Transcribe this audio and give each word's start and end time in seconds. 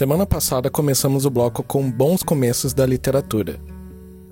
Semana 0.00 0.24
passada 0.24 0.70
começamos 0.70 1.26
o 1.26 1.30
bloco 1.30 1.62
com 1.62 1.90
bons 1.90 2.22
começos 2.22 2.72
da 2.72 2.86
literatura. 2.86 3.60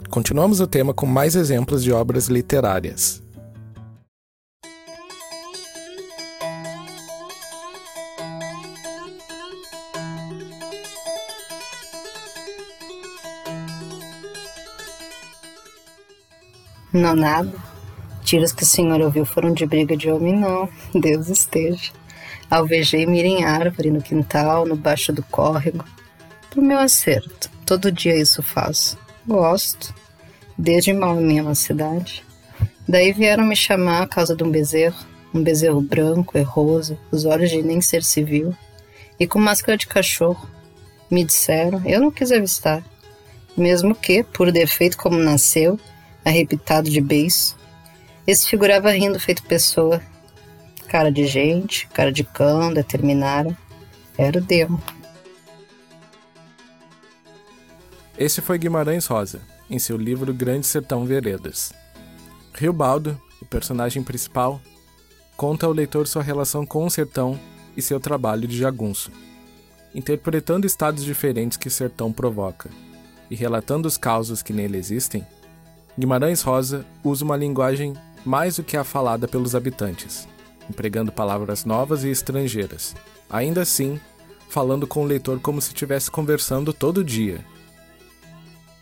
Continuamos 0.09 0.61
o 0.61 0.67
tema 0.67 0.95
com 0.95 1.05
mais 1.05 1.37
exemplos 1.37 1.85
de 1.85 1.93
obras 1.93 2.29
literárias. 2.29 3.23
Não 16.91 17.15
nada. 17.15 17.53
Tiros 18.25 18.53
que 18.53 18.63
o 18.63 18.67
senhor 18.67 19.03
ouviu 19.03 19.27
foram 19.27 19.53
de 19.53 19.67
briga 19.67 19.95
de 19.95 20.11
homem, 20.11 20.35
não. 20.35 20.67
Deus 20.99 21.29
esteja. 21.29 21.93
Alvejei 22.51 23.05
mira 23.05 23.47
árvore, 23.47 23.91
no 23.91 24.01
quintal, 24.01 24.65
no 24.65 24.75
baixo 24.75 25.13
do 25.13 25.23
córrego. 25.23 25.85
Pro 26.49 26.63
meu 26.63 26.79
acerto. 26.79 27.51
Todo 27.67 27.93
dia 27.93 28.17
isso 28.17 28.43
faço. 28.43 28.99
Gosto. 29.27 29.95
Desde 30.57 30.93
mal 30.93 31.17
minha 31.17 31.43
mocidade. 31.43 32.25
Daí 32.89 33.13
vieram 33.13 33.45
me 33.45 33.55
chamar 33.55 34.03
a 34.03 34.07
causa 34.07 34.35
de 34.35 34.43
um 34.43 34.51
bezerro. 34.51 35.07
Um 35.35 35.43
bezerro 35.43 35.81
branco, 35.83 36.39
erroso, 36.39 36.99
os 37.13 37.27
olhos 37.27 37.51
de 37.51 37.63
nem 37.63 37.83
ser 37.83 38.03
civil. 38.03 38.57
E 39.21 39.27
com 39.27 39.39
máscara 39.39 39.77
de 39.77 39.87
cachorro. 39.87 40.49
Me 41.11 41.25
disseram, 41.25 41.83
eu 41.85 42.01
não 42.01 42.11
quis 42.11 42.33
avistar. 42.33 42.83
Mesmo 43.57 43.95
que, 43.95 44.23
por 44.23 44.51
defeito 44.51 44.97
como 44.97 45.19
nasceu, 45.19 45.79
arrebitado 46.25 46.89
de 46.89 47.01
beiço, 47.01 47.57
esse 48.27 48.49
figurava 48.49 48.91
rindo 48.91 49.19
feito 49.19 49.43
pessoa, 49.43 50.03
cara 50.89 51.13
de 51.13 51.27
gente, 51.27 51.87
cara 51.89 52.11
de 52.11 52.25
cão, 52.25 52.73
determinaram. 52.73 53.57
Era 54.17 54.39
o 54.39 54.43
demo. 54.43 54.83
Esse 58.19 58.41
foi 58.41 58.59
Guimarães 58.59 59.07
Rosa, 59.07 59.41
em 59.71 59.79
seu 59.79 59.97
livro 59.97 60.35
Grande 60.35 60.67
Sertão 60.67 61.05
Veredas. 61.05 61.73
Rio 62.53 62.73
Baldo, 62.73 63.21
o 63.41 63.47
personagem 63.47 64.03
principal, 64.03 64.61
conta 65.37 65.67
ao 65.67 65.73
leitor 65.73 66.09
sua 66.09 66.23
relação 66.23 66.67
com 66.67 66.85
o 66.85 66.91
sertão 66.91 67.39
e 67.77 67.83
seu 67.83 68.01
trabalho 68.01 68.49
de 68.49 68.59
jagunço, 68.59 69.13
interpretando 69.95 70.67
estados 70.67 71.05
diferentes 71.05 71.57
que 71.57 71.69
o 71.69 71.71
sertão 71.71 72.13
provoca 72.13 72.69
e 73.31 73.37
relatando 73.37 73.87
os 73.87 73.97
causos 73.97 74.43
que 74.43 74.53
nele 74.53 74.79
existem. 74.79 75.25
Guimarães 75.97 76.43
Rosa 76.43 76.85
usa 77.05 77.25
uma 77.25 77.37
linguagem 77.37 77.95
mais 78.25 78.57
do 78.57 78.65
que 78.65 78.77
a 78.77 78.83
falada 78.83 79.29
pelos 79.29 79.55
habitantes, 79.55 80.27
empregando 80.69 81.13
palavras 81.13 81.65
novas 81.65 82.05
e 82.05 82.09
estrangeiras. 82.09 82.95
Ainda 83.29 83.63
assim, 83.63 84.01
falando 84.49 84.87
com 84.87 85.03
o 85.03 85.07
leitor 85.07 85.41
como 85.41 85.61
se 85.61 85.69
estivesse 85.69 86.11
conversando 86.11 86.73
todo 86.73 87.05
dia. 87.05 87.45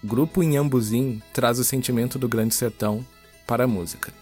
Grupo 0.03 0.43
Inhambuzim 0.43 1.21
traz 1.33 1.59
o 1.59 1.65
sentimento 1.65 2.19
do 2.19 2.29
Grande 2.29 2.55
Sertão 2.55 3.05
para 3.47 3.65
a 3.65 3.69
música. 3.69 4.13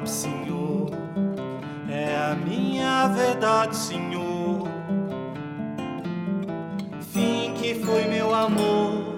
Sabe, 0.00 0.08
Senhor, 0.08 0.90
é 1.88 2.16
a 2.16 2.34
minha 2.34 3.08
verdade, 3.08 3.76
Senhor. 3.76 4.68
Fim 7.12 7.52
que 7.54 7.74
foi 7.74 8.04
meu 8.06 8.34
amor, 8.34 9.16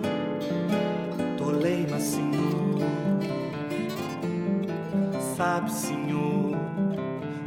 toleima, 1.37 1.98
Senhor. 2.00 2.32
Sabe, 5.37 5.70
Senhor, 5.70 6.56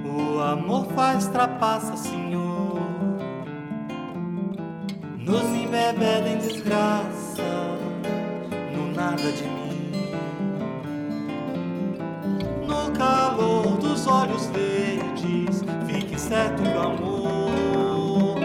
o 0.06 0.40
amor 0.40 0.85
faz 0.96 1.28
trapaça, 1.28 1.97
Senhor. 1.97 2.79
Nos 5.17 5.44
embebeda 5.44 6.29
em 6.29 6.38
desgraça, 6.38 7.44
no 8.73 8.94
nada 8.94 9.31
de 9.31 9.44
mim. 9.44 9.75
Certo 16.28 16.63
que 16.63 16.69
o 16.69 16.81
amor. 16.81 18.40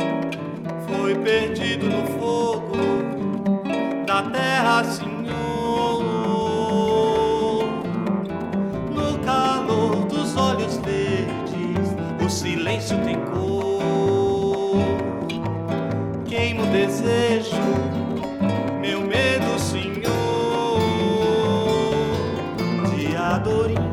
Foi 0.87 1.15
perdido 1.15 1.87
no 1.87 2.07
fogo 2.19 2.77
da 4.07 4.23
terra, 4.23 4.85
Senhor. 4.85 6.05
No 8.95 9.19
calor 9.25 9.97
dos 10.07 10.37
olhos 10.37 10.77
verdes, 10.79 11.97
o 12.25 12.29
silêncio 12.29 12.99
tem 13.03 13.17
cor, 13.27 14.83
queima 16.27 16.65
o 16.65 16.67
desejo, 16.67 17.57
meu 18.81 19.01
medo, 19.01 19.59
Senhor, 19.59 20.81
de 22.95 23.17
adorir 23.17 23.91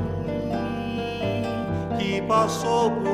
passou 2.27 2.91
por 2.91 3.06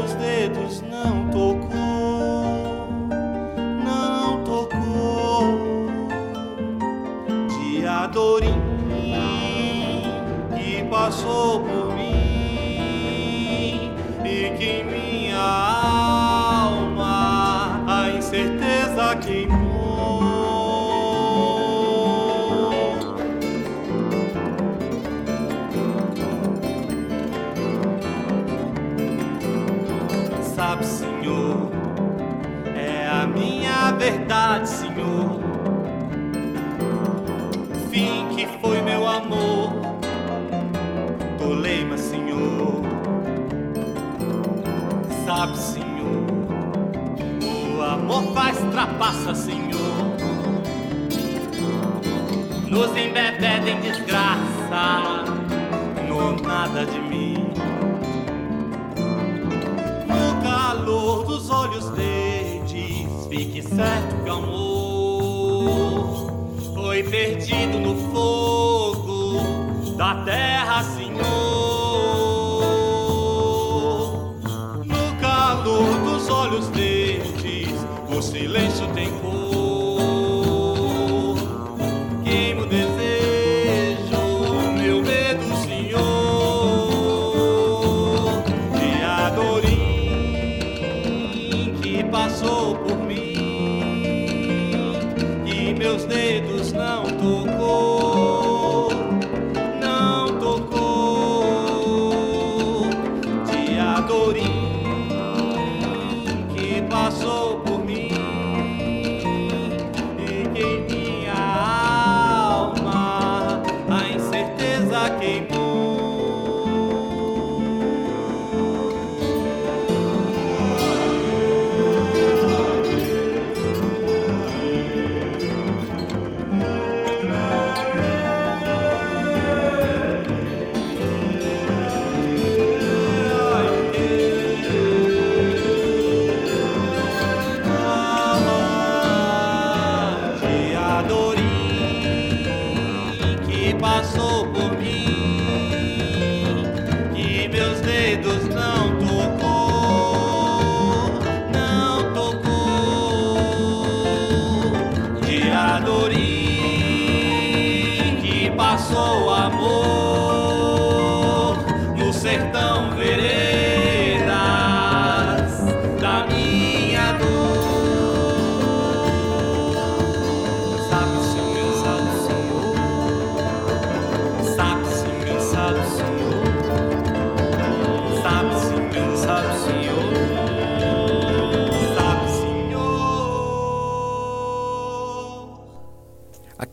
meus 0.00 0.14
dedos 0.14 0.82
não 0.82 1.28
tocou, 1.28 2.88
não 3.84 4.42
tocou, 4.44 5.58
de 7.48 7.86
adorim 7.86 8.60
que 10.56 10.84
passou 10.84 11.60
por 11.60 11.79
verdade, 34.00 34.66
Senhor. 34.66 35.40
Fim 37.90 38.34
que 38.34 38.46
foi 38.62 38.80
meu 38.80 39.06
amor, 39.06 39.72
toleima, 41.38 41.98
Senhor. 41.98 42.82
Sabe, 45.26 45.58
Senhor, 45.58 46.24
o 47.76 47.82
amor 47.82 48.32
faz 48.32 48.56
trapaça, 48.72 49.34
Senhor. 49.34 50.16
Nos 52.70 52.90
embebeda 52.96 53.68
em 53.68 53.80
desgraça, 53.80 55.24
no 56.08 56.40
nada 56.40 56.86
de 56.86 57.00
mim. 57.00 57.29
Certo 63.74 64.30
amor 64.30 65.60
foi 66.74 67.02
perdido 67.04 67.78
no 67.78 67.96
fogo 68.12 69.40
da 69.96 70.24
terra, 70.24 70.82
Senhor. 70.82 71.39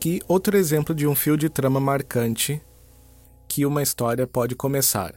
Aqui, 0.07 0.22
outro 0.28 0.56
exemplo 0.56 0.95
de 0.95 1.06
um 1.06 1.13
fio 1.13 1.36
de 1.36 1.50
trama 1.50 1.80
marcante 1.80 2.62
que 3.45 3.66
uma 3.66 3.83
história 3.83 4.25
pode 4.25 4.56
começar. 4.56 5.16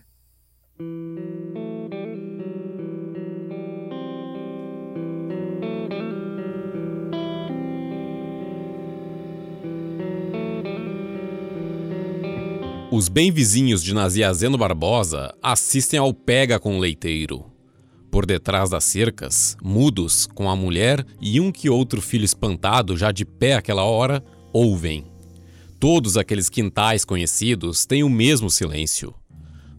Os 12.93 13.09
bem-vizinhos 13.09 13.85
de 13.85 13.95
Naziazeno 13.95 14.59
Barbosa 14.59 15.33
assistem 15.41 16.01
ao 16.01 16.13
pega 16.13 16.59
com 16.59 16.77
o 16.77 16.81
leiteiro. 16.81 17.45
Por 18.11 18.27
detrás 18.27 18.71
das 18.71 18.83
cercas, 18.83 19.57
mudos, 19.63 20.27
com 20.27 20.51
a 20.51 20.57
mulher 20.57 21.07
e 21.21 21.41
um 21.41 21.53
que 21.53 21.71
outro 21.71 22.03
filho 22.03 22.25
espantado 22.25 22.97
já 22.97 23.13
de 23.13 23.25
pé 23.25 23.55
àquela 23.55 23.85
hora, 23.85 24.25
ouvem. 24.53 25.05
Todos 25.79 26.17
aqueles 26.17 26.49
quintais 26.49 27.05
conhecidos 27.05 27.87
têm 27.87 28.03
o 28.03 28.11
mesmo 28.11 28.51
silêncio. 28.51 29.15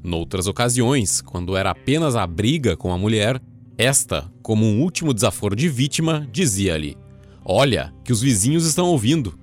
Noutras 0.02 0.48
ocasiões, 0.48 1.20
quando 1.20 1.58
era 1.58 1.72
apenas 1.72 2.16
a 2.16 2.26
briga 2.26 2.78
com 2.78 2.94
a 2.94 2.98
mulher, 2.98 3.42
esta, 3.78 4.32
como 4.42 4.66
um 4.66 4.82
último 4.82 5.14
desaforo 5.14 5.54
de 5.54 5.68
vítima, 5.68 6.26
dizia-lhe: 6.32 6.98
Olha, 7.44 7.94
que 8.06 8.14
os 8.14 8.22
vizinhos 8.22 8.66
estão 8.66 8.88
ouvindo. 8.88 9.38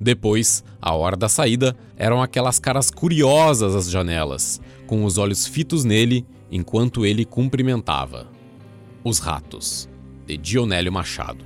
Depois, 0.00 0.62
a 0.80 0.94
hora 0.94 1.16
da 1.16 1.28
saída, 1.28 1.76
eram 1.96 2.22
aquelas 2.22 2.58
caras 2.58 2.90
curiosas 2.90 3.74
às 3.74 3.90
janelas, 3.90 4.60
com 4.86 5.04
os 5.04 5.18
olhos 5.18 5.46
fitos 5.46 5.84
nele 5.84 6.26
enquanto 6.50 7.04
ele 7.04 7.24
cumprimentava. 7.24 8.28
Os 9.02 9.18
Ratos, 9.18 9.88
de 10.26 10.36
Dionélio 10.36 10.92
Machado. 10.92 11.44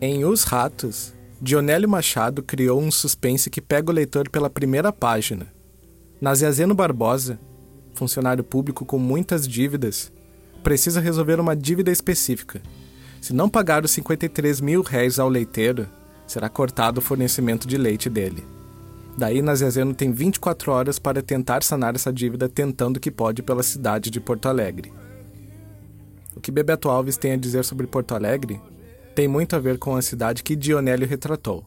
Em 0.00 0.24
Os 0.24 0.44
Ratos, 0.44 1.14
Dionélio 1.40 1.88
Machado 1.88 2.42
criou 2.42 2.80
um 2.80 2.90
suspense 2.90 3.50
que 3.50 3.60
pega 3.60 3.90
o 3.90 3.94
leitor 3.94 4.28
pela 4.28 4.50
primeira 4.50 4.92
página. 4.92 5.52
Naziazeno 6.20 6.74
Barbosa, 6.74 7.38
funcionário 7.94 8.44
público 8.44 8.84
com 8.84 8.98
muitas 8.98 9.46
dívidas, 9.46 10.12
precisa 10.62 11.00
resolver 11.00 11.40
uma 11.40 11.54
dívida 11.54 11.90
específica. 11.90 12.62
Se 13.24 13.32
não 13.32 13.48
pagar 13.48 13.86
os 13.86 13.90
53 13.92 14.60
mil 14.60 14.82
réis 14.82 15.18
ao 15.18 15.30
leiteiro, 15.30 15.88
será 16.26 16.46
cortado 16.46 16.98
o 16.98 17.02
fornecimento 17.02 17.66
de 17.66 17.78
leite 17.78 18.10
dele. 18.10 18.44
Daí 19.16 19.40
Naziazeno 19.40 19.94
tem 19.94 20.12
24 20.12 20.70
horas 20.70 20.98
para 20.98 21.22
tentar 21.22 21.62
sanar 21.62 21.94
essa 21.94 22.12
dívida 22.12 22.50
tentando 22.50 22.98
o 22.98 23.00
que 23.00 23.10
pode 23.10 23.42
pela 23.42 23.62
cidade 23.62 24.10
de 24.10 24.20
Porto 24.20 24.46
Alegre. 24.46 24.92
O 26.36 26.40
que 26.40 26.52
Bebeto 26.52 26.90
Alves 26.90 27.16
tem 27.16 27.32
a 27.32 27.38
dizer 27.38 27.64
sobre 27.64 27.86
Porto 27.86 28.14
Alegre 28.14 28.60
tem 29.14 29.26
muito 29.26 29.56
a 29.56 29.58
ver 29.58 29.78
com 29.78 29.96
a 29.96 30.02
cidade 30.02 30.42
que 30.42 30.54
Dionélio 30.54 31.08
retratou. 31.08 31.64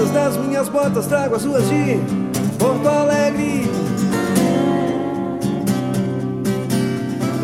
Pegadas 0.00 0.10
das 0.12 0.36
minhas 0.38 0.68
botas 0.68 1.06
trago 1.06 1.34
as 1.34 1.44
ruas 1.44 1.62
de 1.64 1.98
Porto 2.58 2.88
Alegre. 2.88 3.64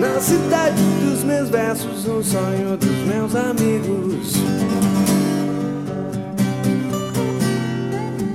Na 0.00 0.18
cidade 0.20 0.82
dos 1.04 1.22
meus 1.22 1.50
versos, 1.50 2.06
um 2.06 2.22
sonho 2.22 2.76
dos 2.78 2.98
meus 3.06 3.34
amigos. 3.34 4.32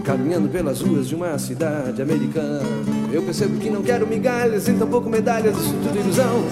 Caminhando 0.03 0.49
pelas 0.49 0.81
ruas 0.81 1.07
de 1.07 1.15
uma 1.15 1.39
cidade 1.39 1.99
americana, 1.99 2.61
eu 3.11 3.23
percebo 3.23 3.57
que 3.57 3.71
não 3.71 3.81
quero 3.81 4.05
migalhas, 4.05 4.67
nem 4.67 4.77
tampouco 4.77 5.09
medalhas, 5.09 5.57
isso 5.57 5.73
tudo 5.83 5.97
ilusão. 5.97 6.43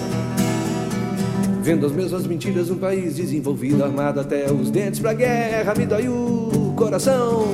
Vendo 1.62 1.86
as 1.86 1.92
mesmas 1.92 2.26
mentiras 2.26 2.70
num 2.70 2.78
país 2.78 3.16
desenvolvido, 3.16 3.84
armado 3.84 4.20
até 4.20 4.52
os 4.52 4.72
dentes 4.72 5.00
pra 5.00 5.14
guerra, 5.14 5.76
me 5.76 5.86
dói 5.86 6.08
o 6.08 6.59
coração. 6.80 7.46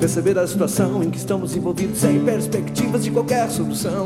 Perceber 0.00 0.38
a 0.38 0.46
situação 0.46 1.02
em 1.02 1.10
que 1.10 1.18
estamos 1.18 1.54
envolvidos 1.54 1.98
sem 1.98 2.20
perspectivas 2.20 3.04
de 3.04 3.10
qualquer 3.10 3.50
solução. 3.50 4.04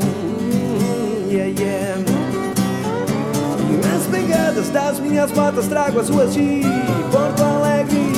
Yeah, 1.29 1.57
yeah. 1.57 2.01
Nas 3.81 4.05
pegadas 4.07 4.67
das 4.69 4.99
minhas 4.99 5.31
botas 5.31 5.67
trago 5.67 6.01
as 6.01 6.09
ruas 6.09 6.33
de 6.33 6.63
Porto 7.09 7.41
Alegre. 7.41 8.11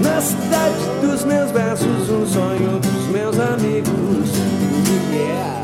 Na 0.00 0.20
cidade 0.20 0.76
dos 1.02 1.24
meus 1.24 1.50
versos, 1.50 2.08
um 2.08 2.24
sonho 2.24 2.78
dos 2.78 3.08
meus 3.08 3.36
amigos. 3.40 4.30
Yeah. 5.12 5.63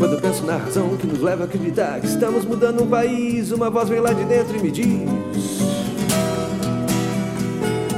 Quando 0.00 0.18
penso 0.18 0.46
na 0.46 0.56
razão 0.56 0.96
que 0.96 1.06
nos 1.06 1.20
leva 1.20 1.42
a 1.42 1.46
acreditar 1.46 2.00
que 2.00 2.06
estamos 2.06 2.46
mudando 2.46 2.82
um 2.82 2.86
país, 2.86 3.52
uma 3.52 3.68
voz 3.68 3.86
vem 3.86 4.00
lá 4.00 4.14
de 4.14 4.24
dentro 4.24 4.56
e 4.56 4.62
me 4.62 4.70
diz 4.70 5.10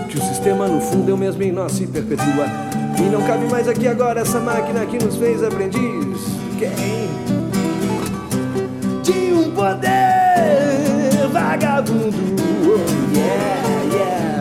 que 0.09 0.18
o 0.18 0.21
sistema 0.21 0.66
no 0.66 0.80
fundo 0.80 1.12
é 1.12 1.14
o 1.14 1.16
mesmo 1.16 1.40
em 1.44 1.52
nós 1.52 1.71
se 1.71 1.87
perpetua. 1.87 2.47
E 2.99 3.02
não 3.02 3.23
cabe 3.23 3.49
mais 3.49 3.68
aqui 3.68 3.87
agora 3.87 4.21
essa 4.21 4.40
máquina 4.40 4.85
que 4.85 4.99
nos 4.99 5.14
fez 5.14 5.44
aprendiz. 5.44 6.18
Quem? 6.59 7.09
De 9.04 9.32
um 9.32 9.52
poder 9.52 11.28
vagabundo. 11.32 12.16
Oh, 12.66 13.16
yeah, 13.16 13.94
yeah. 13.94 14.40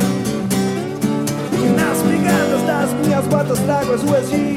E 1.54 1.80
nas 1.80 2.02
brigadas 2.02 2.62
das 2.64 3.06
minhas 3.06 3.28
botas 3.28 3.60
trago 3.60 3.94
as 3.94 4.02
ruas 4.02 4.28
de 4.32 4.56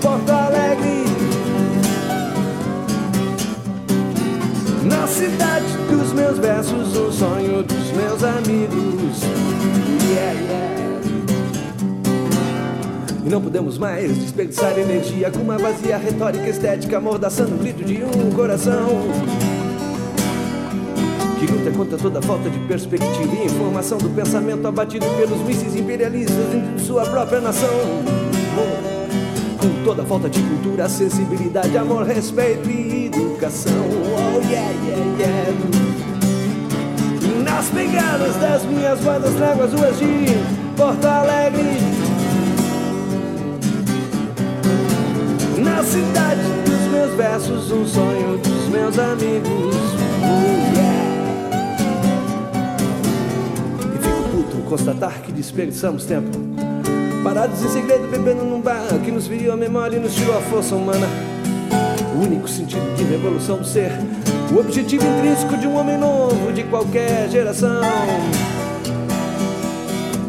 Porto 0.00 0.30
Alegre. 0.30 1.05
Cidade 5.16 5.64
dos 5.90 6.12
meus 6.12 6.38
versos, 6.38 6.94
um 6.94 7.10
sonho 7.10 7.62
dos 7.62 7.90
meus 7.92 8.22
amigos. 8.22 9.22
Yeah, 10.12 10.40
yeah. 10.42 11.00
E 13.24 13.28
não 13.30 13.40
podemos 13.40 13.78
mais 13.78 14.14
desperdiçar 14.14 14.78
energia 14.78 15.30
com 15.30 15.38
uma 15.38 15.56
vazia 15.56 15.96
retórica 15.96 16.46
estética, 16.46 16.98
amordaçando 16.98 17.54
o 17.54 17.58
grito 17.58 17.82
de 17.82 18.04
um 18.04 18.30
coração. 18.32 19.08
Que 21.40 21.50
luta 21.50 21.70
contra 21.70 21.96
toda 21.96 22.20
falta 22.20 22.50
de 22.50 22.58
perspectiva 22.68 23.36
e 23.36 23.46
informação 23.46 23.96
do 23.96 24.10
pensamento 24.10 24.68
abatido 24.68 25.06
pelos 25.16 25.40
mísseis 25.46 25.74
imperialistas 25.76 26.44
dentro 26.52 26.74
de 26.74 26.82
sua 26.82 27.06
própria 27.06 27.40
nação. 27.40 28.25
Com 29.66 29.82
toda 29.82 30.04
falta 30.04 30.30
de 30.30 30.40
cultura, 30.40 30.88
sensibilidade, 30.88 31.76
amor, 31.76 32.06
respeito 32.06 32.70
e 32.70 33.06
educação. 33.06 33.72
Oh 33.72 34.38
yeah, 34.48 34.70
yeah, 34.86 35.04
yeah. 35.18 35.52
Nas 37.42 37.68
pegadas 37.70 38.36
das 38.36 38.62
minhas 38.64 39.00
bandas 39.00 39.34
trago 39.34 39.64
as 39.64 39.72
ruas 39.72 39.98
de 39.98 40.26
Porto 40.76 41.04
Alegre. 41.04 41.64
Na 45.58 45.82
cidade 45.82 46.42
dos 46.64 46.92
meus 46.92 47.12
versos, 47.16 47.72
um 47.72 47.84
sonho 47.84 48.38
dos 48.38 48.68
meus 48.68 48.96
amigos. 48.96 49.74
Oh. 50.22 50.76
E 53.82 53.98
fico 53.98 54.28
puto 54.30 54.58
constatar 54.68 55.22
que 55.22 55.32
desperdiçamos 55.32 56.04
tempo. 56.04 56.55
Parados 57.26 57.60
em 57.60 57.68
segredo, 57.68 58.06
bebendo 58.08 58.44
num 58.44 58.60
bar 58.60 58.86
que 59.04 59.10
nos 59.10 59.26
feriu 59.26 59.52
a 59.52 59.56
memória 59.56 59.96
e 59.96 59.98
nos 59.98 60.14
tirou 60.14 60.38
a 60.38 60.40
força 60.42 60.76
humana. 60.76 61.08
O 62.14 62.22
único 62.22 62.46
sentido 62.46 62.94
de 62.94 63.02
revolução 63.02 63.58
do 63.58 63.64
ser, 63.64 63.90
o 64.54 64.60
objetivo 64.60 65.04
intrínseco 65.04 65.56
de 65.56 65.66
um 65.66 65.76
homem 65.76 65.98
novo 65.98 66.52
de 66.52 66.62
qualquer 66.62 67.28
geração. 67.28 67.80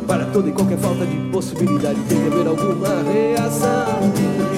Para 0.07 0.25
toda 0.25 0.49
e 0.49 0.51
qualquer 0.51 0.79
falta 0.79 1.05
de 1.05 1.17
possibilidade 1.29 1.99
tem 2.09 2.19
que 2.19 2.27
haver 2.33 2.47
alguma 2.47 2.87
reação. 3.03 4.01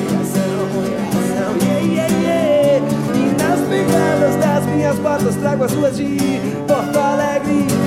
Reação, 0.07 0.63
reação, 0.87 1.57
yeah, 1.61 1.93
yeah, 1.93 2.15
yeah. 2.21 2.87
E 3.15 3.43
nas 3.43 3.59
pegadas 3.67 4.35
das 4.37 4.65
minhas 4.73 4.97
botas 4.99 5.35
trago 5.35 5.65
as 5.65 5.73
ruas 5.73 5.97
de 5.97 6.17
Porto 6.65 6.97
Alegre. 6.97 7.78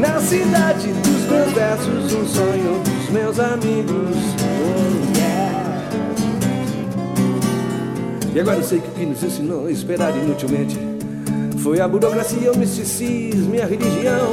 Na 0.00 0.18
cidade 0.18 0.94
dos 0.94 1.30
meus 1.30 1.52
versos, 1.52 2.14
um 2.14 2.26
sonho 2.26 2.82
dos 2.82 3.10
meus 3.10 3.38
amigos. 3.38 4.16
Oh, 4.40 5.18
yeah. 5.18 5.90
E 8.34 8.40
agora 8.40 8.56
eu 8.56 8.62
sei 8.62 8.80
que 8.80 8.88
o 8.88 8.92
que 8.92 9.04
nos 9.04 9.22
ensinou 9.22 9.66
a 9.66 9.70
esperar 9.70 10.16
inutilmente 10.16 10.78
foi 11.58 11.82
a 11.82 11.86
burocracia, 11.86 12.50
o 12.50 12.56
misticismo 12.56 13.54
e 13.54 13.60
a 13.60 13.66
religião. 13.66 14.30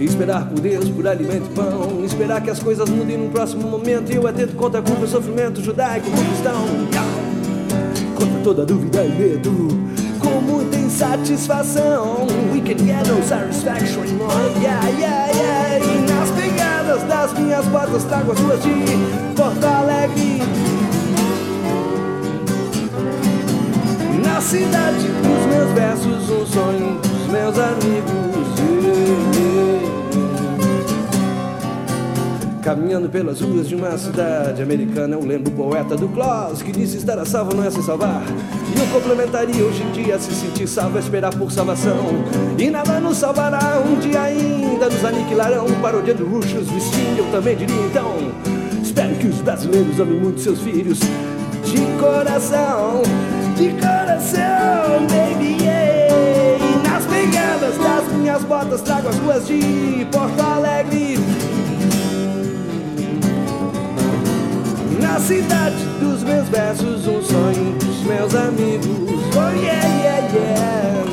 Esperar 0.00 0.48
por 0.48 0.60
Deus, 0.60 0.88
por 0.88 1.06
alimento 1.06 1.50
e 1.50 1.54
pão. 1.54 2.02
Esperar 2.02 2.42
que 2.42 2.48
as 2.48 2.60
coisas 2.60 2.88
mudem 2.88 3.18
num 3.18 3.28
próximo 3.28 3.68
momento. 3.68 4.10
E 4.10 4.16
eu 4.16 4.26
atento 4.26 4.54
contra 4.54 4.80
a 4.80 4.82
culpa, 4.82 5.06
sofrimento 5.06 5.62
judaico, 5.62 6.06
cristão. 6.10 6.64
Contra 8.16 8.40
toda 8.42 8.64
dúvida 8.64 9.04
e 9.04 9.10
medo. 9.10 9.68
Com 10.18 10.40
muita 10.40 10.73
insatisfação. 10.94 12.26
We 12.52 12.60
can 12.60 12.86
get 12.86 13.06
no 13.08 13.20
satisfaction. 13.22 14.06
Yeah, 14.62 14.88
yeah, 14.90 15.30
yeah. 15.32 15.78
E 15.78 15.98
nas 16.06 16.30
pegadas 16.30 17.02
das 17.02 17.32
minhas 17.32 17.66
botas 17.66 18.04
trago 18.04 18.30
as 18.30 18.38
ruas 18.38 18.62
de 18.62 19.34
Porto 19.34 19.64
Alegre. 19.66 20.40
Na 24.24 24.40
cidade 24.40 25.08
dos 25.08 25.46
meus 25.46 25.72
versos, 25.72 26.30
um 26.30 26.46
sonho 26.46 27.00
dos 27.00 27.26
meus 27.26 27.58
amigos. 27.58 28.33
Caminhando 32.64 33.10
pelas 33.10 33.42
ruas 33.42 33.68
de 33.68 33.74
uma 33.74 33.98
cidade 33.98 34.62
americana, 34.62 35.14
eu 35.16 35.20
lembro 35.22 35.52
o 35.52 35.54
poeta 35.54 35.94
do 35.94 36.08
Klaus 36.08 36.62
que 36.62 36.72
disse 36.72 36.96
estar 36.96 37.18
a 37.18 37.26
salvo 37.26 37.54
não 37.54 37.62
é 37.62 37.70
se 37.70 37.82
salvar. 37.82 38.22
E 38.74 38.80
eu 38.80 38.86
complementaria 38.86 39.62
hoje 39.62 39.82
em 39.82 39.92
dia 39.92 40.18
se 40.18 40.34
sentir 40.34 40.66
salvo 40.66 40.96
é 40.96 41.00
esperar 41.00 41.36
por 41.36 41.52
salvação. 41.52 41.98
E 42.58 42.70
nada 42.70 42.98
nos 43.00 43.18
salvará, 43.18 43.82
um 43.86 43.96
dia 44.00 44.22
ainda 44.22 44.88
nos 44.88 45.04
aniquilarão. 45.04 45.66
Parodiando 45.82 46.24
ruxos, 46.24 46.66
vestindo, 46.70 47.18
eu 47.18 47.30
também 47.30 47.54
diria 47.54 47.84
então. 47.84 48.32
Espero 48.82 49.14
que 49.16 49.26
os 49.26 49.42
brasileiros 49.42 50.00
amem 50.00 50.18
muito 50.18 50.40
seus 50.40 50.60
filhos 50.60 51.00
de 51.00 52.00
coração, 52.00 53.02
de 53.58 53.68
coração, 53.72 55.06
baby. 55.10 55.62
Yeah. 55.62 56.64
E 56.64 56.88
nas 56.88 57.04
pegadas 57.04 57.76
das 57.76 58.12
minhas 58.14 58.42
botas 58.44 58.80
trago 58.80 59.10
as 59.10 59.16
ruas 59.18 59.46
de 59.46 60.06
Porto 60.10 60.43
cidade 65.24 65.76
dos 66.00 66.22
meus 66.22 66.46
versos, 66.48 67.06
um 67.06 67.22
sonho 67.22 67.72
dos 67.78 68.02
meus 68.02 68.34
amigos. 68.34 68.84
Oh 69.34 69.50
yeah, 69.58 69.82
yeah, 70.02 70.28
yeah. 70.34 71.04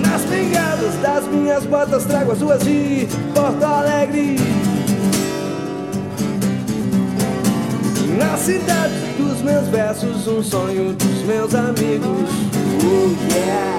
Nas 0.00 0.22
pegadas 0.22 0.94
das 1.02 1.26
minhas 1.26 1.66
botas 1.66 2.04
trago 2.04 2.30
as 2.30 2.40
ruas 2.40 2.62
de 2.62 3.08
Porto 3.34 3.64
Alegre. 3.64 4.36
Na 8.16 8.36
cidade 8.36 8.94
dos 9.18 9.42
meus 9.42 9.66
versos, 9.66 10.28
um 10.28 10.40
sonho 10.40 10.92
dos 10.92 11.22
meus 11.26 11.52
amigos. 11.52 12.30
Oh 12.84 13.10
yeah. 13.28 13.74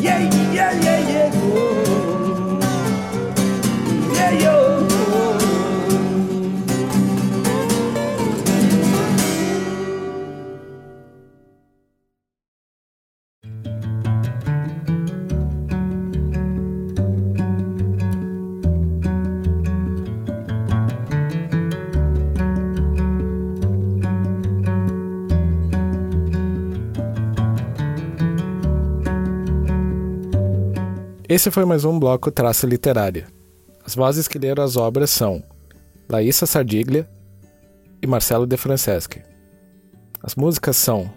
Yeah, 0.00 0.18
yeah, 0.52 0.72
yeah, 0.72 1.08
yeah. 1.08 1.30
Oh. 1.54 1.89
Esse 31.30 31.48
foi 31.48 31.64
mais 31.64 31.84
um 31.84 31.96
bloco 31.96 32.28
Traça 32.28 32.66
Literária. 32.66 33.28
As 33.86 33.94
vozes 33.94 34.26
que 34.26 34.36
leram 34.36 34.64
as 34.64 34.76
obras 34.76 35.10
são 35.10 35.40
Laísa 36.08 36.44
Sardiglia 36.44 37.08
e 38.02 38.06
Marcelo 38.08 38.48
De 38.48 38.56
Franceschi. 38.56 39.22
As 40.20 40.34
músicas 40.34 40.76
são 40.76 41.08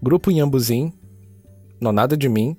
Grupo 0.00 0.30
Inhambuzim, 0.30 0.92
Nonada 1.80 2.16
de 2.16 2.28
Mim 2.28 2.56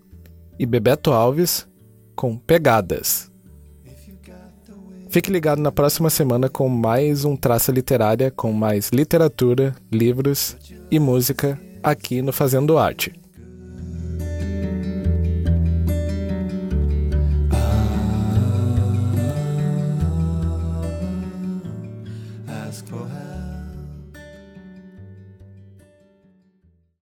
e 0.59 0.65
Bebeto 0.65 1.13
Alves 1.13 1.65
com 2.13 2.35
Pegadas. 2.35 3.31
Fique 5.09 5.31
ligado 5.31 5.61
na 5.61 5.71
próxima 5.71 6.09
semana 6.09 6.49
com 6.49 6.67
mais 6.67 7.23
um 7.23 7.37
Traça 7.37 7.71
Literária, 7.71 8.29
com 8.29 8.51
mais 8.51 8.89
literatura, 8.89 9.73
livros 9.89 10.57
e 10.91 10.99
música 10.99 11.57
aqui 11.81 12.21
no 12.21 12.33
Fazendo 12.33 12.77
Arte. 12.77 13.22